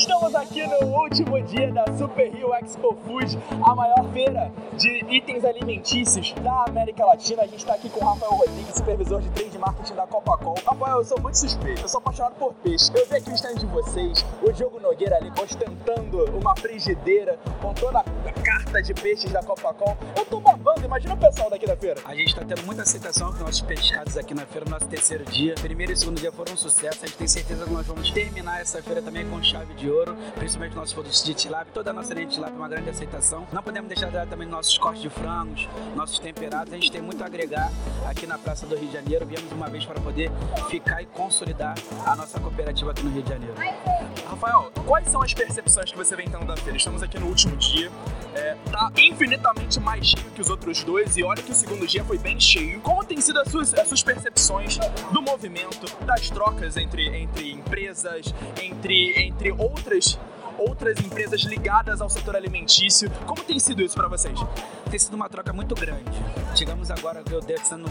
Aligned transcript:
Estamos 0.00 0.34
aqui 0.34 0.66
no 0.66 0.96
último 0.96 1.42
dia 1.42 1.70
da 1.70 1.84
Super 1.98 2.32
Rio 2.32 2.54
Expo 2.54 2.96
Food, 3.04 3.38
a 3.62 3.74
maior 3.74 4.02
feira 4.14 4.50
de 4.78 5.04
itens 5.14 5.44
alimentícios 5.44 6.32
da 6.42 6.64
América 6.64 7.04
Latina. 7.04 7.42
A 7.42 7.46
gente 7.46 7.58
está 7.58 7.74
aqui 7.74 7.90
com 7.90 8.02
o 8.02 8.08
Rafael 8.08 8.32
Rodrigues, 8.32 8.76
supervisor 8.76 9.20
de 9.20 9.28
trade 9.28 9.58
marketing 9.58 9.94
da 9.94 10.06
Copacol. 10.06 10.54
Rafael, 10.64 11.00
eu 11.00 11.04
sou 11.04 11.20
muito 11.20 11.34
suspeito, 11.34 11.82
eu 11.82 11.88
sou 11.88 11.98
apaixonado 11.98 12.34
por 12.36 12.54
peixe. 12.54 12.90
Eu 12.94 13.06
vi 13.06 13.16
aqui 13.16 13.30
o 13.30 13.34
stand 13.34 13.56
de 13.56 13.66
vocês, 13.66 14.24
o 14.42 14.50
Diogo 14.50 14.80
Nogueira 14.80 15.16
ali 15.16 15.30
ostentando 15.38 16.24
uma 16.34 16.56
frigideira 16.56 17.38
com 17.60 17.74
toda 17.74 17.98
a 17.98 18.04
carta 18.42 18.82
de 18.82 18.94
peixes 18.94 19.30
da 19.30 19.42
Copacol. 19.42 19.98
Eu 20.16 20.24
tô 20.24 20.40
babando, 20.40 20.82
imagina 20.82 21.12
o 21.12 21.18
pessoal 21.18 21.50
daqui 21.50 21.66
da 21.66 21.76
feira. 21.76 22.00
A 22.06 22.14
gente 22.14 22.28
está 22.28 22.42
tendo 22.42 22.62
muita 22.64 22.82
aceitação 22.82 23.34
com 23.34 23.44
nossos 23.44 23.60
pescados 23.60 24.16
aqui 24.16 24.32
na 24.32 24.46
feira, 24.46 24.64
nosso 24.70 24.86
terceiro 24.86 25.26
dia. 25.26 25.54
Primeiro 25.60 25.92
e 25.92 25.96
segundo 25.96 26.18
dia 26.18 26.32
foram 26.32 26.54
um 26.54 26.56
sucesso. 26.56 27.00
A 27.02 27.06
gente 27.06 27.18
tem 27.18 27.28
certeza 27.28 27.66
que 27.66 27.70
nós 27.70 27.86
vamos 27.86 28.10
terminar 28.10 28.62
essa 28.62 28.82
feira 28.82 29.02
também 29.02 29.28
com 29.28 29.42
chave 29.42 29.74
de 29.74 29.89
ouro, 29.90 30.16
principalmente 30.36 30.74
nossos 30.74 30.92
produtos 30.92 31.22
de 31.22 31.34
tilápia. 31.34 31.72
Toda 31.72 31.90
a 31.90 31.92
nossa 31.92 32.14
linha 32.14 32.26
de 32.26 32.34
tilápia 32.34 32.54
é 32.54 32.58
uma 32.58 32.68
grande 32.68 32.90
aceitação. 32.90 33.46
Não 33.52 33.62
podemos 33.62 33.88
deixar 33.88 34.06
de 34.06 34.12
dar 34.12 34.26
também 34.26 34.48
nossos 34.48 34.76
cortes 34.78 35.02
de 35.02 35.10
frangos, 35.10 35.68
nossos 35.94 36.18
temperados. 36.18 36.72
A 36.72 36.76
gente 36.76 36.90
tem 36.90 37.02
muito 37.02 37.22
a 37.22 37.26
agregar 37.26 37.70
aqui 38.08 38.26
na 38.26 38.38
Praça 38.38 38.66
do 38.66 38.76
Rio 38.76 38.88
de 38.88 38.94
Janeiro. 38.94 39.26
Viemos 39.26 39.50
uma 39.52 39.68
vez 39.68 39.84
para 39.84 40.00
poder 40.00 40.30
ficar 40.68 41.02
e 41.02 41.06
consolidar 41.06 41.74
a 42.06 42.16
nossa 42.16 42.40
cooperativa 42.40 42.90
aqui 42.90 43.02
no 43.02 43.10
Rio 43.10 43.22
de 43.22 43.28
Janeiro. 43.28 43.54
Rafael, 44.28 44.70
quais 44.86 45.08
são 45.08 45.22
as 45.22 45.34
percepções 45.34 45.90
que 45.90 45.96
você 45.96 46.16
vem 46.16 46.28
tendo 46.28 46.46
da 46.46 46.56
feira? 46.56 46.76
Estamos 46.76 47.02
aqui 47.02 47.18
no 47.18 47.26
último 47.26 47.56
dia, 47.56 47.90
é, 48.34 48.56
tá 48.70 48.90
infinitamente 48.96 49.80
mais 49.80 50.06
cheio 50.06 50.30
que 50.30 50.40
os 50.40 50.48
outros 50.48 50.82
dois 50.84 51.16
e 51.16 51.22
olha 51.22 51.42
que 51.42 51.50
o 51.50 51.54
segundo 51.54 51.86
dia 51.86 52.04
foi 52.04 52.16
bem 52.16 52.38
cheio. 52.38 52.80
Como 52.80 53.04
tem 53.04 53.20
sido 53.20 53.40
as 53.40 53.48
suas, 53.48 53.74
as 53.74 53.88
suas 53.88 54.02
percepções 54.02 54.78
do 55.12 55.20
movimento, 55.20 55.86
das 56.04 56.30
trocas 56.30 56.76
entre, 56.76 57.08
entre 57.08 57.52
empresas, 57.52 58.34
entre, 58.60 59.20
entre 59.20 59.52
outras 59.80 60.18
outras 60.58 61.00
empresas 61.00 61.40
ligadas 61.42 62.02
ao 62.02 62.10
setor 62.10 62.36
alimentício. 62.36 63.10
Como 63.26 63.42
tem 63.42 63.58
sido 63.58 63.80
isso 63.82 63.96
para 63.96 64.08
vocês? 64.08 64.38
Tem 64.90 64.98
sido 64.98 65.14
uma 65.14 65.28
troca 65.28 65.52
muito 65.52 65.74
grande. 65.74 66.10
Chegamos 66.54 66.90
agora, 66.90 67.22
eu 67.30 67.40
sendo 67.64 67.88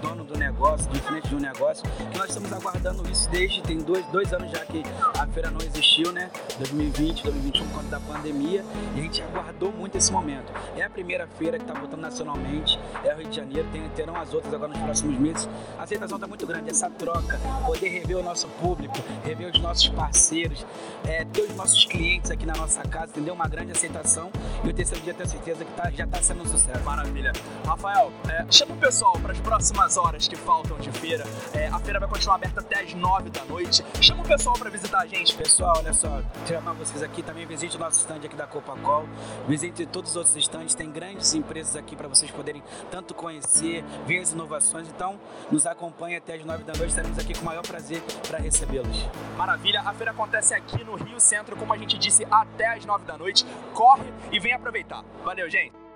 dono 0.00 0.24
do 0.24 0.36
negócio, 0.36 0.88
de 0.90 1.00
frente 1.00 1.28
de 1.28 1.36
um 1.36 1.38
negócio, 1.38 1.84
que 2.10 2.18
nós 2.18 2.28
estamos 2.28 2.52
aguardando 2.52 3.08
isso 3.10 3.28
desde, 3.30 3.62
tem 3.62 3.78
dois, 3.78 4.04
dois 4.06 4.32
anos 4.32 4.50
já 4.50 4.64
que 4.64 4.82
a 5.18 5.26
feira 5.26 5.50
não 5.50 5.60
existiu, 5.60 6.12
né? 6.12 6.30
2020, 6.58 7.22
2021, 7.24 7.66
por 7.66 7.74
conta 7.74 7.88
da 7.88 8.00
pandemia, 8.00 8.64
e 8.96 9.00
a 9.00 9.02
gente 9.02 9.22
aguardou 9.22 9.72
muito 9.72 9.98
esse 9.98 10.12
momento. 10.12 10.52
É 10.76 10.82
a 10.82 10.90
primeira 10.90 11.26
feira 11.38 11.58
que 11.58 11.64
está 11.64 11.78
voltando 11.78 12.00
nacionalmente, 12.00 12.77
é 13.04 13.14
o 13.14 13.18
Rio 13.18 13.28
de 13.28 13.36
Janeiro, 13.36 13.68
tem, 13.72 13.88
terão 13.90 14.16
as 14.16 14.32
outras 14.32 14.52
agora 14.52 14.72
nos 14.72 14.80
próximos 14.82 15.18
meses. 15.18 15.48
A 15.78 15.82
aceitação 15.82 16.16
está 16.16 16.26
muito 16.26 16.46
grande, 16.46 16.70
essa 16.70 16.90
troca, 16.90 17.38
poder 17.64 17.88
rever 17.88 18.16
o 18.16 18.22
nosso 18.22 18.48
público, 18.60 18.96
rever 19.24 19.50
os 19.50 19.60
nossos 19.60 19.88
parceiros, 19.88 20.64
é, 21.06 21.24
ter 21.24 21.42
os 21.42 21.54
nossos 21.56 21.84
clientes 21.84 22.30
aqui 22.30 22.46
na 22.46 22.54
nossa 22.54 22.82
casa, 22.82 23.12
entendeu? 23.12 23.34
Uma 23.34 23.48
grande 23.48 23.72
aceitação 23.72 24.30
e 24.64 24.68
o 24.68 24.74
terceiro 24.74 25.02
dia 25.04 25.14
tenho 25.14 25.28
certeza 25.28 25.64
que 25.64 25.72
tá, 25.72 25.90
já 25.90 26.04
está 26.04 26.22
sendo 26.22 26.42
um 26.42 26.46
sucesso. 26.46 26.82
Maravilha. 26.84 27.32
Rafael, 27.64 28.12
é, 28.28 28.44
chama 28.50 28.74
o 28.74 28.78
pessoal 28.78 29.12
para 29.20 29.32
as 29.32 29.40
próximas 29.40 29.96
horas 29.96 30.28
que 30.28 30.36
faltam 30.36 30.76
de 30.78 30.90
feira. 30.92 31.24
É, 31.54 31.68
a 31.68 31.78
feira 31.78 32.00
vai 32.00 32.08
continuar 32.08 32.36
aberta 32.36 32.60
até 32.60 32.80
as 32.80 32.94
nove 32.94 33.30
da 33.30 33.44
noite. 33.44 33.84
Chama 34.00 34.22
o 34.22 34.26
pessoal 34.26 34.56
para 34.58 34.70
visitar 34.70 35.00
a 35.00 35.06
gente. 35.06 35.36
Pessoal, 35.36 35.74
olha 35.78 35.92
só, 35.92 36.22
chamar 36.46 36.72
vocês 36.72 37.02
aqui 37.02 37.22
também, 37.22 37.46
visite 37.46 37.76
o 37.76 37.80
nosso 37.80 38.00
stand 38.00 38.16
aqui 38.24 38.36
da 38.36 38.46
Copacol, 38.46 39.06
visite 39.46 39.86
todos 39.86 40.10
os 40.10 40.16
outros 40.16 40.36
stands, 40.36 40.74
tem 40.74 40.90
grandes 40.90 41.34
empresas 41.34 41.76
aqui 41.76 41.96
para 41.96 42.08
vocês 42.08 42.30
poderem 42.30 42.62
tanto 42.90 43.14
conhecer, 43.14 43.84
ver 44.06 44.20
as 44.20 44.32
inovações. 44.32 44.88
Então, 44.88 45.18
nos 45.50 45.66
acompanhe 45.66 46.16
até 46.16 46.34
as 46.34 46.44
nove 46.44 46.64
da 46.64 46.72
noite, 46.74 46.90
estaremos 46.90 47.18
aqui 47.18 47.34
com 47.34 47.42
o 47.42 47.44
maior 47.44 47.62
prazer 47.62 48.02
para 48.26 48.38
recebê-los. 48.38 49.08
Maravilha, 49.36 49.80
a 49.80 49.92
feira 49.92 50.12
acontece 50.12 50.54
aqui 50.54 50.84
no 50.84 50.94
Rio 50.94 51.20
Centro, 51.20 51.56
como 51.56 51.72
a 51.72 51.78
gente 51.78 51.98
disse, 51.98 52.26
até 52.30 52.68
as 52.68 52.84
nove 52.84 53.04
da 53.04 53.16
noite. 53.16 53.44
Corre 53.74 54.12
e 54.30 54.38
vem 54.38 54.52
aproveitar. 54.52 55.04
Valeu, 55.24 55.48
gente! 55.50 55.87